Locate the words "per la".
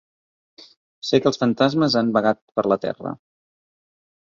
2.59-2.81